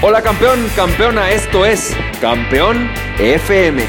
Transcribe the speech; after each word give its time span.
Hola 0.00 0.22
campeón, 0.22 0.64
campeona, 0.76 1.32
esto 1.32 1.66
es 1.66 1.92
Campeón 2.20 2.88
FM, 3.18 3.82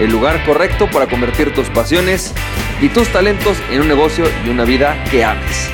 el 0.00 0.10
lugar 0.10 0.42
correcto 0.46 0.88
para 0.90 1.06
convertir 1.06 1.52
tus 1.52 1.68
pasiones 1.68 2.32
y 2.80 2.88
tus 2.88 3.08
talentos 3.08 3.58
en 3.70 3.82
un 3.82 3.88
negocio 3.88 4.24
y 4.46 4.48
una 4.48 4.64
vida 4.64 5.04
que 5.10 5.22
ames. 5.22 5.68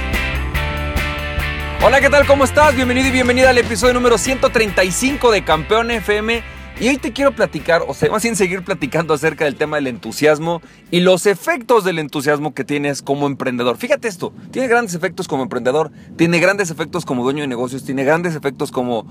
Hola, 1.83 2.01
¿qué 2.01 2.11
tal? 2.11 2.27
¿Cómo 2.27 2.43
estás? 2.43 2.75
Bienvenido 2.75 3.07
y 3.07 3.11
bienvenida 3.13 3.51
al 3.51 3.59
episodio 3.59 3.95
número 3.95 4.19
135 4.19 5.31
de 5.31 5.45
Campeón 5.45 5.93
FM. 5.93 6.43
Y 6.81 6.89
hoy 6.89 6.97
te 6.97 7.13
quiero 7.13 7.33
platicar, 7.33 7.83
o 7.87 7.93
sea, 7.93 8.11
más 8.11 8.23
bien 8.23 8.37
seguir 8.37 8.65
platicando 8.65 9.13
acerca 9.13 9.45
del 9.45 9.57
tema 9.57 9.77
del 9.77 9.87
entusiasmo 9.87 10.63
y 10.91 11.01
los 11.01 11.27
efectos 11.27 11.85
del 11.85 11.99
entusiasmo 11.99 12.55
que 12.55 12.65
tienes 12.65 13.03
como 13.03 13.27
emprendedor. 13.27 13.77
Fíjate 13.77 14.09
esto, 14.09 14.33
tiene 14.51 14.67
grandes 14.67 14.95
efectos 14.95 15.29
como 15.29 15.43
emprendedor, 15.43 15.93
tiene 16.17 16.41
grandes 16.41 16.71
efectos 16.71 17.05
como 17.05 17.23
dueño 17.23 17.43
de 17.43 17.49
negocios, 17.49 17.85
tiene 17.85 18.03
grandes 18.05 18.35
efectos 18.35 18.71
como, 18.71 19.07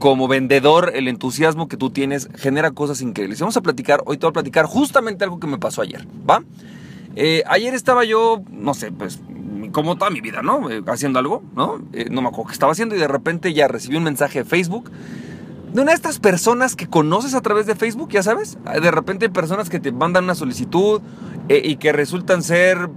como 0.00 0.26
vendedor. 0.26 0.90
El 0.92 1.06
entusiasmo 1.06 1.68
que 1.68 1.76
tú 1.76 1.90
tienes 1.90 2.28
genera 2.34 2.72
cosas 2.72 3.00
increíbles. 3.00 3.38
Vamos 3.38 3.56
a 3.56 3.60
platicar, 3.60 4.02
hoy 4.06 4.16
te 4.16 4.26
voy 4.26 4.30
a 4.30 4.32
platicar 4.32 4.66
justamente 4.66 5.22
algo 5.22 5.38
que 5.38 5.46
me 5.46 5.58
pasó 5.58 5.82
ayer, 5.82 6.08
¿va? 6.28 6.42
Eh, 7.14 7.44
ayer 7.46 7.74
estaba 7.74 8.04
yo, 8.04 8.42
no 8.50 8.74
sé, 8.74 8.90
pues 8.90 9.20
como 9.70 9.94
toda 9.94 10.10
mi 10.10 10.20
vida, 10.20 10.42
¿no? 10.42 10.68
Eh, 10.68 10.82
haciendo 10.88 11.20
algo, 11.20 11.44
¿no? 11.54 11.80
Eh, 11.92 12.08
no 12.10 12.22
me 12.22 12.28
acuerdo 12.28 12.48
qué 12.48 12.54
estaba 12.54 12.72
haciendo 12.72 12.96
y 12.96 12.98
de 12.98 13.06
repente 13.06 13.54
ya 13.54 13.68
recibí 13.68 13.94
un 13.96 14.02
mensaje 14.02 14.40
de 14.40 14.44
Facebook 14.44 14.90
de 15.74 15.82
una 15.82 15.90
de 15.90 15.96
estas 15.96 16.20
personas 16.20 16.76
que 16.76 16.86
conoces 16.86 17.34
a 17.34 17.40
través 17.40 17.66
de 17.66 17.74
Facebook, 17.74 18.10
ya 18.10 18.22
sabes. 18.22 18.56
De 18.80 18.90
repente 18.92 19.26
hay 19.26 19.32
personas 19.32 19.68
que 19.68 19.80
te 19.80 19.90
mandan 19.90 20.24
una 20.24 20.36
solicitud 20.36 21.02
eh, 21.48 21.62
y 21.64 21.76
que 21.76 21.92
resultan 21.92 22.44
ser 22.44 22.88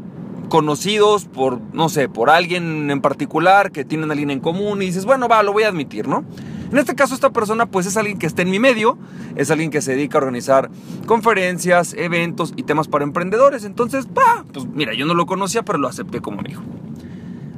conocidos 0.48 1.26
por, 1.26 1.60
no 1.74 1.90
sé, 1.90 2.08
por 2.08 2.30
alguien 2.30 2.92
en 2.92 3.02
particular, 3.02 3.72
que 3.72 3.84
tienen 3.84 4.12
a 4.12 4.14
alguien 4.14 4.30
en 4.30 4.40
común 4.40 4.84
y 4.84 4.86
dices, 4.86 5.06
bueno, 5.06 5.28
va, 5.28 5.42
lo 5.42 5.54
voy 5.54 5.64
a 5.64 5.70
admitir, 5.70 6.08
¿no? 6.08 6.24
En 6.72 6.78
este 6.78 6.94
caso, 6.94 7.16
esta 7.16 7.32
persona 7.32 7.66
pues 7.66 7.88
es 7.88 7.98
alguien 7.98 8.20
que 8.20 8.28
está 8.28 8.44
en 8.44 8.52
mi 8.52 8.60
medio, 8.60 8.98
es 9.36 9.50
alguien 9.50 9.72
que 9.72 9.82
se 9.82 9.94
dedica 9.94 10.20
a 10.20 10.22
organizar 10.22 10.70
conferencias, 11.08 11.96
eventos 11.98 12.54
y 12.58 12.64
temas 12.64 12.88
para 12.88 13.06
emprendedores. 13.06 13.64
Entonces, 13.64 14.08
va, 14.08 14.46
pues 14.54 14.68
mira, 14.68 14.94
yo 14.94 15.08
no 15.08 15.16
lo 15.16 15.26
conocía, 15.26 15.64
pero 15.64 15.80
lo 15.80 15.88
acepté 15.88 16.22
como 16.22 16.42
amigo. 16.42 16.62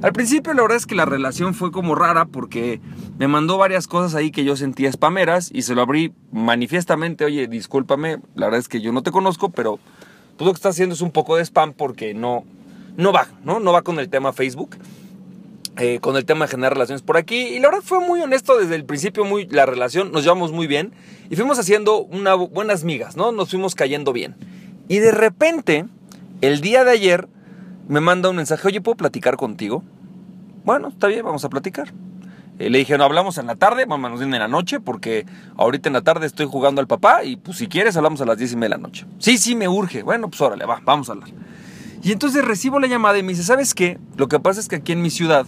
Al 0.02 0.14
principio 0.14 0.54
la 0.54 0.62
verdad 0.62 0.78
es 0.78 0.86
que 0.86 0.96
la 0.96 1.04
relación 1.04 1.54
fue 1.54 1.72
como 1.72 1.94
rara 1.94 2.24
porque 2.24 2.80
me 3.18 3.28
mandó 3.28 3.58
varias 3.58 3.86
cosas 3.86 4.16
ahí 4.16 4.32
que 4.32 4.46
yo 4.46 4.56
sentía 4.56 4.90
spameras 4.90 5.50
y 5.54 5.64
se 5.64 5.76
lo 5.76 5.82
abrí 5.82 6.14
manifiestamente, 6.32 7.26
oye, 7.26 7.48
discúlpame, 7.48 8.20
la 8.36 8.46
verdad 8.46 8.62
es 8.62 8.70
que 8.70 8.80
yo 8.80 8.94
no 8.94 9.04
te 9.04 9.12
conozco, 9.12 9.50
pero 9.50 9.78
tú 10.38 10.46
lo 10.46 10.52
que 10.52 10.56
estás 10.56 10.76
haciendo 10.76 10.96
es 10.96 11.02
un 11.02 11.12
poco 11.12 11.36
de 11.36 11.44
spam 11.44 11.74
porque 11.74 12.14
no, 12.14 12.46
no 12.96 13.12
va, 13.12 13.28
¿no? 13.44 13.60
No 13.60 13.74
va 13.74 13.82
con 13.82 14.00
el 14.00 14.10
tema 14.10 14.32
Facebook. 14.32 14.78
Eh, 15.78 16.00
con 16.02 16.18
el 16.18 16.26
tema 16.26 16.46
de 16.46 16.52
generar 16.52 16.74
relaciones 16.74 17.02
por 17.02 17.16
aquí 17.16 17.38
y 17.38 17.60
la 17.60 17.70
verdad 17.70 17.84
fue 17.86 18.02
muy 18.02 18.20
honesto 18.20 18.58
desde 18.58 18.76
el 18.76 18.84
principio 18.84 19.24
muy 19.24 19.48
la 19.48 19.66
relación 19.66 20.12
nos 20.12 20.24
llevamos 20.24 20.52
muy 20.52 20.68
bien 20.68 20.92
y 21.30 21.38
fuimos 21.38 21.58
haciendo 21.58 22.00
una, 22.02 22.34
buenas 22.34 22.84
migas 22.84 23.16
no 23.16 23.32
nos 23.32 23.52
fuimos 23.52 23.76
cayendo 23.76 24.12
bien 24.12 24.36
y 24.90 24.98
de 24.98 25.12
repente 25.12 25.86
el 26.42 26.60
día 26.60 26.84
de 26.84 26.92
ayer 26.92 27.30
me 27.90 28.02
manda 28.02 28.30
un 28.30 28.36
mensaje, 28.36 28.68
oye, 28.68 28.82
¿puedo 28.82 28.96
platicar 28.96 29.36
contigo? 29.36 29.84
Bueno, 30.64 30.90
está 30.90 31.08
bien, 31.08 31.26
vamos 31.26 31.44
a 31.44 31.50
platicar. 31.50 31.92
Eh, 32.60 32.70
le 32.70 32.78
dije, 32.78 32.96
no 33.00 33.04
hablamos 33.04 33.40
en 33.40 33.48
la 33.48 33.56
tarde, 33.56 33.86
vamos 33.86 34.22
en 34.22 34.30
la 34.30 34.48
noche, 34.48 34.80
porque 34.80 35.26
ahorita 35.58 35.90
en 35.90 35.94
la 35.94 36.04
tarde 36.04 36.28
estoy 36.28 36.46
jugando 36.46 36.82
al 36.82 36.88
papá 36.88 37.24
y 37.24 37.38
pues 37.38 37.58
si 37.58 37.68
quieres 37.68 37.98
hablamos 37.98 38.22
a 38.22 38.26
las 38.26 38.38
10 38.38 38.54
y 38.54 38.56
media 38.58 38.76
de 38.76 38.82
la 38.82 38.88
noche. 38.88 39.08
Sí, 39.18 39.40
sí, 39.40 39.56
me 39.56 39.68
urge. 39.68 40.04
Bueno, 40.04 40.30
pues 40.30 40.40
órale, 40.40 40.66
va, 40.66 40.80
vamos 40.86 41.10
a 41.10 41.14
hablar. 41.14 41.30
Y 42.04 42.12
entonces 42.12 42.46
recibo 42.46 42.80
la 42.80 42.86
llamada 42.86 43.18
y 43.18 43.24
me 43.24 43.30
dice, 43.30 43.42
¿sabes 43.42 43.74
qué? 43.74 43.98
Lo 44.18 44.28
que 44.28 44.40
pasa 44.40 44.60
es 44.60 44.68
que 44.68 44.76
aquí 44.76 44.92
en 44.92 45.02
mi 45.02 45.10
ciudad, 45.10 45.48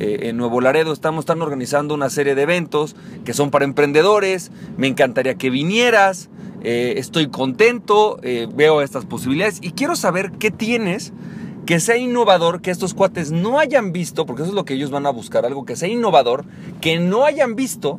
eh, 0.00 0.18
en 0.22 0.36
Nuevo 0.38 0.60
Laredo, 0.60 0.92
estamos 0.92 1.22
están 1.22 1.40
organizando 1.40 1.94
una 1.94 2.10
serie 2.10 2.34
de 2.34 2.42
eventos 2.42 2.96
que 3.24 3.32
son 3.32 3.52
para 3.52 3.64
emprendedores. 3.64 4.50
Me 4.76 4.88
encantaría 4.88 5.36
que 5.36 5.50
vinieras. 5.50 6.30
Eh, 6.62 6.94
estoy 6.96 7.28
contento, 7.28 8.18
veo 8.56 8.82
estas 8.82 9.04
posibilidades 9.04 9.60
y 9.62 9.70
quiero 9.70 9.94
saber 9.94 10.32
qué 10.32 10.50
tienes 10.50 11.12
que 11.66 11.80
sea 11.80 11.96
innovador, 11.96 12.62
que 12.62 12.70
estos 12.70 12.94
cuates 12.94 13.32
no 13.32 13.58
hayan 13.58 13.92
visto, 13.92 14.24
porque 14.24 14.42
eso 14.42 14.50
es 14.50 14.54
lo 14.54 14.64
que 14.64 14.74
ellos 14.74 14.90
van 14.90 15.04
a 15.04 15.10
buscar, 15.10 15.44
algo 15.44 15.64
que 15.64 15.74
sea 15.74 15.88
innovador, 15.88 16.44
que 16.80 17.00
no 17.00 17.24
hayan 17.24 17.56
visto, 17.56 17.98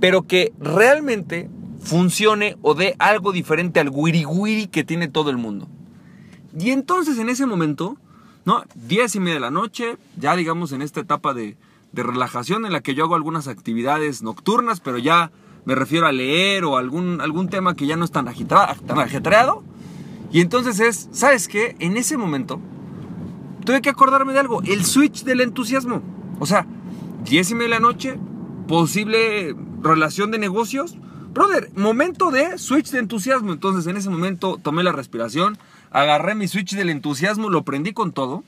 pero 0.00 0.22
que 0.22 0.54
realmente 0.58 1.50
funcione 1.80 2.56
o 2.62 2.74
dé 2.74 2.96
algo 2.98 3.30
diferente 3.30 3.78
al 3.78 3.90
wiri 3.90 4.66
que 4.68 4.84
tiene 4.84 5.08
todo 5.08 5.28
el 5.28 5.36
mundo. 5.36 5.68
Y 6.58 6.70
entonces 6.70 7.18
en 7.18 7.28
ese 7.28 7.44
momento, 7.44 7.98
¿no? 8.46 8.64
Diez 8.74 9.14
y 9.14 9.20
media 9.20 9.34
de 9.34 9.40
la 9.40 9.50
noche, 9.50 9.98
ya 10.16 10.34
digamos 10.34 10.72
en 10.72 10.80
esta 10.80 11.00
etapa 11.00 11.34
de, 11.34 11.58
de 11.92 12.02
relajación 12.02 12.64
en 12.64 12.72
la 12.72 12.80
que 12.80 12.94
yo 12.94 13.04
hago 13.04 13.16
algunas 13.16 13.48
actividades 13.48 14.22
nocturnas, 14.22 14.80
pero 14.80 14.96
ya 14.96 15.30
me 15.66 15.74
refiero 15.74 16.06
a 16.06 16.12
leer 16.12 16.64
o 16.64 16.78
algún, 16.78 17.20
algún 17.20 17.48
tema 17.48 17.76
que 17.76 17.86
ya 17.86 17.96
no 17.96 18.04
es 18.06 18.10
tan, 18.10 18.26
tan 18.26 18.98
ajetreado 18.98 19.62
y 20.32 20.40
entonces 20.40 20.80
es, 20.80 21.08
¿sabes 21.12 21.46
qué? 21.46 21.76
En 21.78 21.96
ese 21.96 22.16
momento 22.16 22.60
tuve 23.64 23.80
que 23.80 23.90
acordarme 23.90 24.32
de 24.32 24.40
algo, 24.40 24.62
el 24.62 24.84
switch 24.84 25.24
del 25.24 25.40
entusiasmo. 25.40 26.02
O 26.40 26.46
sea, 26.46 26.66
10 27.24 27.50
y 27.50 27.54
media 27.54 27.66
de 27.66 27.70
la 27.74 27.80
noche, 27.80 28.18
posible 28.66 29.54
relación 29.82 30.30
de 30.30 30.38
negocios. 30.38 30.96
Brother, 31.32 31.70
momento 31.76 32.30
de 32.30 32.58
switch 32.58 32.90
de 32.90 32.98
entusiasmo. 32.98 33.52
Entonces 33.52 33.86
en 33.86 33.96
ese 33.96 34.10
momento 34.10 34.58
tomé 34.62 34.82
la 34.82 34.92
respiración, 34.92 35.58
agarré 35.90 36.34
mi 36.34 36.48
switch 36.48 36.74
del 36.74 36.90
entusiasmo, 36.90 37.50
lo 37.50 37.62
prendí 37.62 37.92
con 37.92 38.12
todo. 38.12 38.42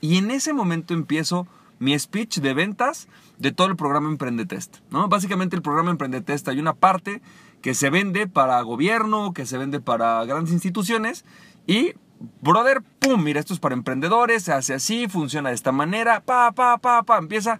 Y 0.00 0.16
en 0.16 0.30
ese 0.30 0.52
momento 0.52 0.94
empiezo 0.94 1.46
mi 1.78 1.98
speech 1.98 2.38
de 2.38 2.54
ventas 2.54 3.08
de 3.38 3.52
todo 3.52 3.68
el 3.68 3.76
programa 3.76 4.08
Emprendetest. 4.08 4.78
¿no? 4.90 5.08
Básicamente 5.08 5.56
el 5.56 5.62
programa 5.62 5.90
Emprendetest 5.90 6.48
hay 6.48 6.58
una 6.58 6.74
parte 6.74 7.22
que 7.62 7.74
se 7.74 7.90
vende 7.90 8.26
para 8.26 8.60
gobierno, 8.62 9.32
que 9.32 9.46
se 9.46 9.58
vende 9.58 9.80
para 9.80 10.24
grandes 10.24 10.52
instituciones 10.52 11.24
y, 11.66 11.94
brother, 12.40 12.82
pum, 12.98 13.22
mira, 13.22 13.40
esto 13.40 13.54
es 13.54 13.60
para 13.60 13.74
emprendedores, 13.74 14.44
se 14.44 14.52
hace 14.52 14.74
así, 14.74 15.08
funciona 15.08 15.50
de 15.50 15.54
esta 15.54 15.72
manera, 15.72 16.20
pa, 16.20 16.52
pa, 16.52 16.78
pa, 16.78 17.02
pa, 17.02 17.18
empieza 17.18 17.58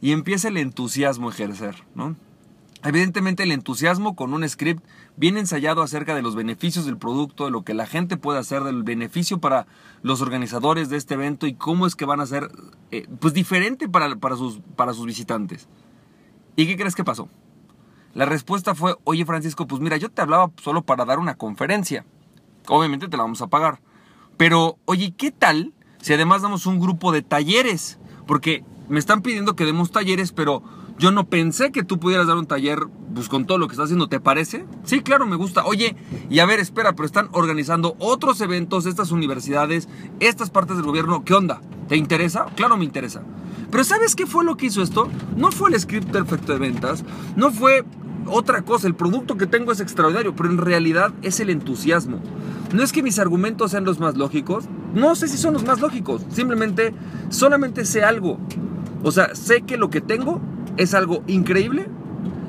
y 0.00 0.12
empieza 0.12 0.48
el 0.48 0.56
entusiasmo 0.56 1.28
a 1.28 1.32
ejercer, 1.32 1.76
¿no? 1.94 2.16
Evidentemente 2.84 3.42
el 3.42 3.50
entusiasmo 3.50 4.14
con 4.14 4.32
un 4.32 4.48
script 4.48 4.84
bien 5.16 5.36
ensayado 5.36 5.82
acerca 5.82 6.14
de 6.14 6.22
los 6.22 6.36
beneficios 6.36 6.86
del 6.86 6.96
producto, 6.96 7.44
de 7.44 7.50
lo 7.50 7.62
que 7.62 7.74
la 7.74 7.86
gente 7.86 8.16
puede 8.16 8.38
hacer, 8.38 8.62
del 8.62 8.84
beneficio 8.84 9.40
para 9.40 9.66
los 10.02 10.22
organizadores 10.22 10.88
de 10.88 10.96
este 10.96 11.14
evento 11.14 11.48
y 11.48 11.54
cómo 11.54 11.88
es 11.88 11.96
que 11.96 12.04
van 12.04 12.20
a 12.20 12.26
ser 12.26 12.52
eh, 12.92 13.08
pues 13.18 13.34
diferente 13.34 13.88
para, 13.88 14.14
para, 14.14 14.36
sus, 14.36 14.60
para 14.76 14.94
sus 14.94 15.06
visitantes. 15.06 15.66
¿Y 16.54 16.66
qué 16.68 16.76
crees 16.76 16.94
que 16.94 17.02
pasó? 17.02 17.28
La 18.14 18.24
respuesta 18.24 18.74
fue, 18.74 18.96
oye 19.04 19.24
Francisco, 19.24 19.66
pues 19.66 19.80
mira, 19.80 19.96
yo 19.96 20.10
te 20.10 20.22
hablaba 20.22 20.50
solo 20.62 20.82
para 20.82 21.04
dar 21.04 21.18
una 21.18 21.36
conferencia. 21.36 22.04
Obviamente 22.66 23.08
te 23.08 23.16
la 23.16 23.22
vamos 23.22 23.42
a 23.42 23.48
pagar. 23.48 23.80
Pero, 24.36 24.78
oye, 24.84 25.14
¿qué 25.16 25.30
tal 25.30 25.72
si 26.00 26.14
además 26.14 26.42
damos 26.42 26.66
un 26.66 26.80
grupo 26.80 27.12
de 27.12 27.22
talleres? 27.22 27.98
Porque 28.26 28.64
me 28.88 28.98
están 28.98 29.22
pidiendo 29.22 29.56
que 29.56 29.64
demos 29.64 29.90
talleres, 29.90 30.32
pero 30.32 30.62
yo 30.98 31.12
no 31.12 31.28
pensé 31.28 31.70
que 31.70 31.84
tú 31.84 32.00
pudieras 32.00 32.26
dar 32.26 32.36
un 32.36 32.46
taller 32.46 32.80
pues, 33.14 33.28
con 33.28 33.46
todo 33.46 33.58
lo 33.58 33.68
que 33.68 33.72
estás 33.72 33.84
haciendo, 33.84 34.08
¿te 34.08 34.20
parece? 34.20 34.64
Sí, 34.84 35.00
claro, 35.00 35.26
me 35.26 35.36
gusta. 35.36 35.64
Oye, 35.64 35.96
y 36.28 36.40
a 36.40 36.46
ver, 36.46 36.60
espera, 36.60 36.94
pero 36.94 37.06
están 37.06 37.28
organizando 37.32 37.96
otros 37.98 38.40
eventos, 38.40 38.86
estas 38.86 39.12
universidades, 39.12 39.88
estas 40.20 40.50
partes 40.50 40.76
del 40.76 40.86
gobierno, 40.86 41.24
¿qué 41.24 41.34
onda? 41.34 41.60
¿Te 41.88 41.96
interesa? 41.96 42.46
Claro, 42.56 42.76
me 42.76 42.84
interesa. 42.84 43.22
Pero 43.70 43.84
¿sabes 43.84 44.14
qué 44.14 44.26
fue 44.26 44.44
lo 44.44 44.56
que 44.56 44.66
hizo 44.66 44.82
esto? 44.82 45.08
No 45.36 45.52
fue 45.52 45.70
el 45.70 45.80
script 45.80 46.10
perfecto 46.10 46.52
de 46.52 46.58
ventas, 46.58 47.04
no 47.36 47.50
fue 47.50 47.84
otra 48.26 48.62
cosa, 48.62 48.86
el 48.86 48.94
producto 48.94 49.36
que 49.36 49.46
tengo 49.46 49.72
es 49.72 49.80
extraordinario, 49.80 50.34
pero 50.34 50.50
en 50.50 50.58
realidad 50.58 51.12
es 51.22 51.40
el 51.40 51.50
entusiasmo. 51.50 52.20
No 52.72 52.82
es 52.82 52.92
que 52.92 53.02
mis 53.02 53.18
argumentos 53.18 53.70
sean 53.70 53.84
los 53.84 53.98
más 53.98 54.16
lógicos, 54.16 54.64
no 54.94 55.14
sé 55.14 55.28
si 55.28 55.38
son 55.38 55.54
los 55.54 55.64
más 55.64 55.80
lógicos, 55.80 56.26
simplemente 56.30 56.94
solamente 57.30 57.84
sé 57.84 58.02
algo. 58.02 58.38
O 59.02 59.12
sea, 59.12 59.34
sé 59.34 59.62
que 59.62 59.76
lo 59.76 59.90
que 59.90 60.00
tengo 60.00 60.40
es 60.76 60.94
algo 60.94 61.22
increíble, 61.26 61.88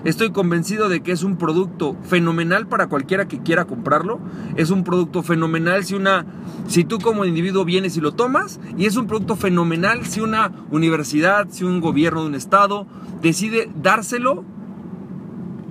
Estoy 0.06 0.32
convencido 0.32 0.88
de 0.88 1.02
que 1.02 1.12
es 1.12 1.24
un 1.24 1.38
producto 1.38 1.98
fenomenal 2.04 2.68
para 2.68 2.88
cualquiera 2.88 3.28
que 3.28 3.42
quiera 3.42 3.66
comprarlo. 3.66 4.20
Es 4.56 4.70
un 4.70 4.86
producto 4.86 5.24
fenomenal 5.24 5.84
si 5.84 5.96
una 5.96 6.26
si 6.68 6.86
tú 6.86 7.00
como 7.00 7.26
individuo 7.26 7.66
vienes 7.66 7.98
y 7.98 8.02
lo 8.02 8.14
tomas 8.14 8.62
y 8.78 8.86
es 8.86 8.96
un 8.96 9.08
producto 9.08 9.36
fenomenal 9.36 10.06
si 10.06 10.22
una 10.22 10.54
universidad, 10.72 11.48
si 11.50 11.66
un 11.66 11.82
gobierno 11.82 12.22
de 12.22 12.28
un 12.28 12.36
estado 12.36 12.88
decide 13.22 13.70
dárselo 13.76 14.46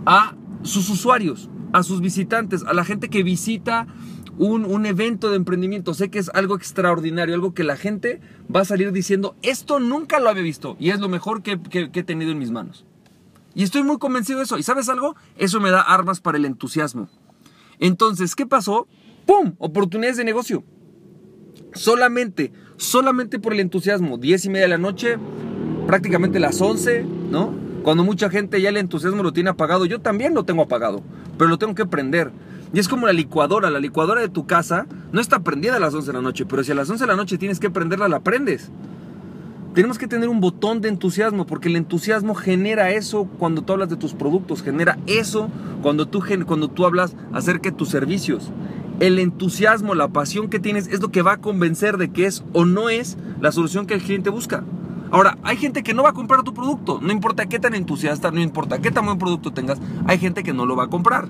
a 0.05 0.35
sus 0.63 0.91
usuarios, 0.91 1.49
a 1.73 1.83
sus 1.83 2.03
visitantes, 2.03 2.65
a 2.65 2.75
la 2.75 2.85
gente 2.85 3.09
que 3.09 3.23
visita 3.23 3.87
un, 4.37 4.85
evento 4.85 5.31
de 5.31 5.37
emprendimiento. 5.37 5.95
Sé 5.95 6.11
que 6.11 6.19
es 6.19 6.31
algo 6.35 6.55
extraordinario, 6.55 7.35
algo 7.35 7.55
que 7.55 7.65
la 7.65 7.77
gente 7.77 8.21
va 8.55 8.61
a 8.61 8.65
salir 8.67 8.93
diciendo, 8.93 9.37
esto 9.43 9.81
nunca 9.81 10.21
lo 10.21 10.29
había 10.29 10.43
visto 10.43 10.77
y 10.79 10.91
es 10.91 11.01
lo 11.01 11.09
mejor 11.09 11.43
que 11.43 11.59
he 11.73 12.03
tenido 12.03 12.31
en 12.31 12.39
mis 12.39 12.51
manos. 12.51 12.85
Y 13.59 13.65
estoy 13.65 13.83
muy 13.83 13.99
convencido 13.99 14.39
de 14.39 14.45
eso. 14.45 14.57
¿Y 14.57 14.63
sabes 14.63 14.89
algo? 14.89 15.17
Eso 15.37 15.59
me 15.59 15.73
da 15.73 15.81
armas 15.81 16.21
para 16.21 16.39
el 16.39 16.45
entusiasmo. 16.45 17.09
Entonces, 17.81 18.37
¿qué 18.37 18.47
pasó? 18.47 18.87
¡Pum! 19.27 19.57
Oportunidades 19.59 20.17
de 20.17 20.23
negocio. 20.23 20.63
Solamente, 21.73 22.53
solamente 22.77 23.41
por 23.41 23.53
el 23.55 23.59
entusiasmo. 23.59 24.17
Diez 24.17 24.45
y 24.45 24.49
media 24.49 24.67
de 24.67 24.69
la 24.69 24.79
noche, 24.79 25.17
prácticamente 25.89 26.39
las 26.39 26.61
11, 26.61 27.05
¿no? 27.33 27.53
Cuando 27.83 28.05
mucha 28.05 28.31
gente 28.31 28.63
ya 28.63 28.69
el 28.69 28.77
entusiasmo 28.77 29.25
lo 29.25 29.33
tiene 29.33 29.51
apagado, 29.51 29.87
yo 29.87 30.01
también 30.01 30.35
lo 30.35 30.45
tengo 30.45 30.63
apagado, 30.63 31.03
pero 31.37 31.51
lo 31.51 31.59
tengo 31.59 31.75
que 31.75 31.85
prender. 31.85 32.31
Y 32.73 32.79
es 32.79 32.87
como 32.87 33.09
la 33.09 33.13
licuadora, 33.13 33.71
la 33.71 33.81
licuadora 33.81 34.21
de 34.21 34.29
tu 34.29 34.47
casa 34.47 34.87
no 35.11 35.21
está 35.21 35.41
prendida 35.41 35.79
a 35.79 35.81
las 35.81 35.93
11 35.93 36.07
de 36.07 36.13
la 36.13 36.23
noche, 36.23 36.47
pero 36.47 36.63
si 36.63 36.71
a 36.71 36.77
las 36.77 36.89
11 36.89 37.03
de 37.03 37.09
la 37.09 37.17
noche 37.17 37.39
tienes 37.39 37.59
que 37.59 37.71
prenderla, 37.71 38.07
la 38.07 38.21
prendes. 38.21 38.71
Tenemos 39.75 39.99
que 39.99 40.09
tener 40.09 40.29
un 40.29 40.41
botón 40.41 40.81
de 40.81 40.89
entusiasmo, 40.89 41.47
porque 41.47 41.69
el 41.69 41.77
entusiasmo 41.77 42.35
genera 42.35 42.91
eso 42.91 43.29
cuando 43.39 43.63
tú 43.63 43.75
hablas 43.75 43.89
de 43.89 43.97
tus 43.97 44.15
productos, 44.15 44.63
genera 44.63 44.99
eso 45.07 45.51
cuando 45.83 46.07
tú, 46.07 46.23
cuando 46.47 46.69
tú 46.69 46.87
hablas 46.87 47.15
acerca 47.33 47.71
de 47.71 47.77
tus 47.77 47.89
servicios. 47.91 48.51
El 48.99 49.19
entusiasmo, 49.19 49.95
la 49.95 50.09
pasión 50.09 50.49
que 50.49 50.59
tienes 50.59 50.89
es 50.89 51.01
lo 51.01 51.13
que 51.13 51.23
va 51.23 51.35
a 51.35 51.37
convencer 51.37 51.99
de 51.99 52.11
que 52.11 52.27
es 52.27 52.43
o 52.53 52.65
no 52.65 52.89
es 52.89 53.17
la 53.41 53.53
solución 53.53 53.87
que 53.87 53.95
el 53.95 54.03
cliente 54.03 54.31
busca. 54.31 54.65
Ahora, 55.11 55.39
hay 55.43 55.57
gente 55.57 55.83
que 55.83 55.95
no 55.95 56.03
va 56.03 56.11
a 56.11 56.15
comprar 56.15 56.43
tu 56.43 56.53
producto, 56.53 56.99
no 57.01 57.13
importa 57.13 57.47
qué 57.47 57.59
tan 57.59 57.75
entusiasta, 57.75 58.31
no 58.31 58.41
importa 58.41 58.81
qué 58.81 58.91
tan 58.91 59.07
buen 59.07 59.19
producto 59.19 59.53
tengas, 59.53 59.79
hay 60.07 60.19
gente 60.19 60.43
que 60.43 60.53
no 60.53 60.67
lo 60.67 60.77
va 60.77 60.85
a 60.85 60.89
comprar. 60.89 61.29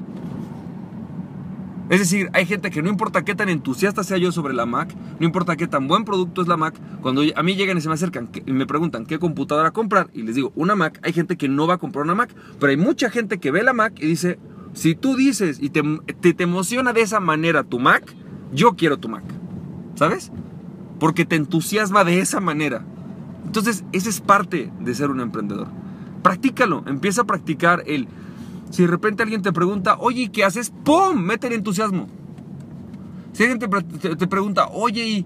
Es 1.91 2.01
decir, 2.01 2.29
hay 2.35 2.45
gente 2.45 2.71
que 2.71 2.83
no 2.83 2.91
importa 2.91 3.25
qué 3.25 3.35
tan 3.35 3.49
entusiasta 3.49 4.05
sea 4.05 4.19
yo 4.19 4.31
sobre 4.31 4.53
la 4.53 4.67
Mac, 4.67 4.95
no 5.19 5.25
importa 5.25 5.57
qué 5.57 5.67
tan 5.67 5.89
buen 5.89 6.05
producto 6.05 6.43
es 6.43 6.49
la 6.49 6.59
Mac, 6.59 6.75
cuando 7.01 7.23
a 7.35 7.43
mí 7.43 7.55
llegan 7.55 7.79
y 7.79 7.81
se 7.81 7.89
me 7.89 7.95
acercan 7.95 8.29
y 8.45 8.53
me 8.53 8.67
preguntan 8.67 9.07
qué 9.07 9.19
computadora 9.19 9.71
comprar 9.71 10.11
y 10.13 10.23
les 10.23 10.35
digo 10.35 10.53
una 10.55 10.75
Mac, 10.75 11.01
hay 11.03 11.15
gente 11.15 11.37
que 11.37 11.49
no 11.49 11.67
va 11.67 11.75
a 11.75 11.79
comprar 11.79 12.05
una 12.05 12.15
Mac, 12.15 12.35
pero 12.61 12.71
hay 12.71 12.77
mucha 12.77 13.09
gente 13.09 13.39
que 13.39 13.51
ve 13.51 13.63
la 13.63 13.73
Mac 13.73 13.95
y 13.99 14.07
dice, 14.07 14.39
si 14.75 14.95
tú 14.95 15.17
dices 15.17 15.59
y 15.63 15.71
te, 15.71 15.83
te, 16.21 16.43
emociona 16.43 16.93
de 16.93 17.01
esa 17.01 17.21
manera 17.21 17.65
tu 17.65 17.79
Mac, 17.79 18.15
yo 18.53 18.77
quiero 18.77 18.99
tu 18.99 19.09
Mac, 19.09 19.25
¿sabes? 19.95 20.31
Porque 21.01 21.25
te 21.25 21.37
entusiasma 21.37 22.05
de 22.05 22.21
esa 22.21 22.41
manera. 22.41 22.85
Entonces, 23.47 23.85
esa 23.93 24.11
es 24.11 24.21
parte 24.21 24.71
de 24.79 24.95
ser 24.95 25.11
un 25.11 25.21
emprendedor. 25.21 25.69
Practícalo, 26.23 26.85
empieza 26.87 27.23
a 27.23 27.27
practicar 27.27 27.83
el 27.87 28.09
si 28.71 28.83
de 28.83 28.89
repente 28.89 29.23
alguien 29.23 29.43
te 29.43 29.53
pregunta, 29.53 29.97
oye, 29.99 30.31
¿qué 30.31 30.45
haces? 30.45 30.71
¡Pum! 30.85 31.19
Mete 31.21 31.47
el 31.47 31.55
entusiasmo. 31.55 32.09
Si 33.33 33.45
alguien 33.45 33.59
te, 33.61 34.27
pregunta, 34.27 34.69
oye, 34.69 35.25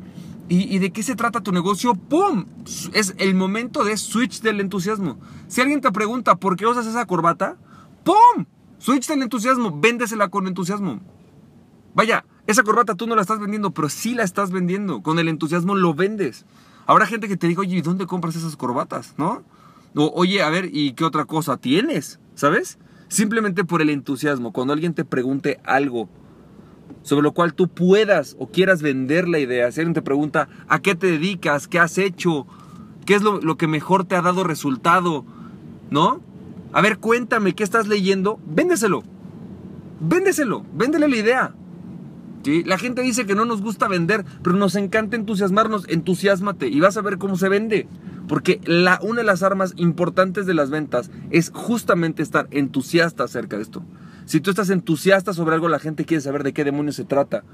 ¿y, 0.48 0.78
de 0.78 0.92
qué 0.92 1.02
se 1.02 1.14
trata 1.14 1.40
tu 1.40 1.50
negocio? 1.50 1.94
¡Pum! 1.94 2.44
Es 2.92 3.14
el 3.18 3.34
momento 3.34 3.84
de 3.84 3.96
switch 3.96 4.42
del 4.42 4.60
entusiasmo. 4.60 5.18
Si 5.48 5.60
alguien 5.60 5.80
te 5.80 5.90
pregunta, 5.92 6.36
¿por 6.36 6.56
qué 6.56 6.66
usas 6.66 6.86
esa 6.86 7.06
corbata? 7.06 7.56
¡Pum! 8.04 8.44
Switch 8.78 9.08
del 9.08 9.22
entusiasmo. 9.22 9.80
Véndesela 9.80 10.28
con 10.28 10.46
entusiasmo. 10.46 11.00
Vaya, 11.94 12.24
esa 12.46 12.62
corbata 12.62 12.94
tú 12.94 13.06
no 13.06 13.16
la 13.16 13.22
estás 13.22 13.40
vendiendo, 13.40 13.70
pero 13.70 13.88
sí 13.88 14.14
la 14.14 14.24
estás 14.24 14.50
vendiendo. 14.50 15.02
Con 15.02 15.18
el 15.18 15.28
entusiasmo 15.28 15.74
lo 15.74 15.94
vendes. 15.94 16.44
Habrá 16.86 17.06
gente 17.06 17.28
que 17.28 17.36
te 17.36 17.48
diga, 17.48 17.60
oye, 17.60 17.76
¿y 17.76 17.82
dónde 17.82 18.06
compras 18.06 18.36
esas 18.36 18.56
corbatas? 18.56 19.14
¿No? 19.16 19.42
O, 19.94 20.12
oye, 20.14 20.42
a 20.42 20.50
ver, 20.50 20.68
¿y 20.72 20.92
qué 20.92 21.04
otra 21.04 21.24
cosa 21.24 21.56
tienes? 21.56 22.18
¿Sabes? 22.34 22.78
Simplemente 23.12 23.62
por 23.62 23.82
el 23.82 23.90
entusiasmo. 23.90 24.54
Cuando 24.54 24.72
alguien 24.72 24.94
te 24.94 25.04
pregunte 25.04 25.60
algo 25.64 26.08
sobre 27.02 27.22
lo 27.22 27.32
cual 27.32 27.52
tú 27.52 27.68
puedas 27.68 28.36
o 28.38 28.48
quieras 28.48 28.80
vender 28.80 29.28
la 29.28 29.38
idea, 29.38 29.70
si 29.70 29.80
alguien 29.80 29.92
te 29.92 30.00
pregunta 30.00 30.48
a 30.66 30.80
qué 30.80 30.94
te 30.94 31.08
dedicas, 31.08 31.68
qué 31.68 31.78
has 31.78 31.98
hecho, 31.98 32.46
qué 33.04 33.14
es 33.14 33.20
lo, 33.20 33.56
que 33.58 33.66
mejor 33.66 34.06
te 34.06 34.16
ha 34.16 34.22
dado 34.22 34.44
resultado, 34.44 35.26
¿no? 35.90 36.22
A 36.72 36.80
ver, 36.80 37.00
cuéntame 37.00 37.54
qué 37.54 37.64
estás 37.64 37.86
leyendo, 37.86 38.40
véndeselo. 38.46 39.02
Véndeselo, 40.00 40.64
véndele 40.72 41.06
la 41.06 41.16
idea. 41.16 41.54
¿Sí? 42.44 42.64
La 42.64 42.78
gente 42.78 43.02
dice 43.02 43.26
que 43.26 43.34
no 43.34 43.44
nos 43.44 43.60
gusta 43.60 43.88
vender, 43.88 44.24
pero 44.42 44.56
nos 44.56 44.74
encanta 44.74 45.16
entusiasmarnos. 45.16 45.86
Entusiasmate 45.90 46.68
y 46.68 46.80
vas 46.80 46.96
a 46.96 47.02
ver 47.02 47.18
cómo 47.18 47.36
se 47.36 47.50
vende. 47.50 47.86
Porque 48.28 48.60
la, 48.64 48.98
una 49.02 49.20
de 49.20 49.26
las 49.26 49.42
armas 49.42 49.74
importantes 49.76 50.46
de 50.46 50.54
las 50.54 50.70
ventas 50.70 51.10
es 51.30 51.50
justamente 51.52 52.22
estar 52.22 52.48
entusiasta 52.50 53.24
acerca 53.24 53.56
de 53.56 53.62
esto. 53.62 53.84
Si 54.24 54.40
tú 54.40 54.50
estás 54.50 54.70
entusiasta 54.70 55.32
sobre 55.32 55.54
algo, 55.54 55.68
la 55.68 55.78
gente 55.78 56.04
quiere 56.04 56.20
saber 56.20 56.42
de 56.42 56.52
qué 56.52 56.64
demonios 56.64 56.96
se 56.96 57.04
trata. 57.04 57.44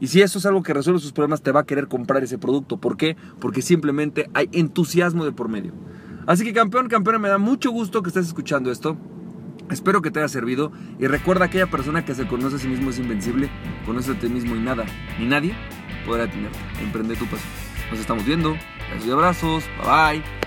Y 0.00 0.08
si 0.08 0.20
eso 0.20 0.38
es 0.38 0.46
algo 0.46 0.62
que 0.62 0.74
resuelve 0.74 1.00
sus 1.00 1.12
problemas, 1.12 1.42
te 1.42 1.52
va 1.52 1.60
a 1.60 1.66
querer 1.66 1.88
comprar 1.88 2.22
ese 2.22 2.38
producto. 2.38 2.78
¿Por 2.78 2.96
qué? 2.96 3.16
Porque 3.40 3.62
simplemente 3.62 4.28
hay 4.34 4.48
entusiasmo 4.52 5.24
de 5.24 5.32
por 5.32 5.48
medio. 5.48 5.72
Así 6.26 6.44
que 6.44 6.52
campeón, 6.52 6.88
campeona, 6.88 7.18
me 7.18 7.28
da 7.28 7.38
mucho 7.38 7.70
gusto 7.70 8.02
que 8.02 8.08
estés 8.08 8.26
escuchando 8.26 8.70
esto. 8.70 8.96
Espero 9.70 10.02
que 10.02 10.10
te 10.10 10.20
haya 10.20 10.28
servido 10.28 10.70
y 10.98 11.06
recuerda 11.06 11.46
aquella 11.46 11.68
persona 11.68 12.04
que 12.04 12.14
se 12.14 12.26
conoce 12.26 12.56
a 12.56 12.58
sí 12.58 12.68
mismo 12.68 12.90
es 12.90 12.98
invencible, 12.98 13.50
conoce 13.84 14.12
a 14.12 14.18
ti 14.18 14.28
mismo 14.28 14.54
y 14.54 14.60
nada, 14.60 14.84
ni 15.18 15.26
nadie 15.26 15.54
podrá 16.06 16.30
tenerte. 16.30 16.58
Emprende 16.80 17.16
tu 17.16 17.26
paso. 17.26 17.42
Nos 17.90 17.98
estamos 17.98 18.24
viendo. 18.24 18.56
Besos 18.92 19.06
y 19.06 19.10
abrazos. 19.10 19.64
Bye 19.78 20.20
bye. 20.20 20.45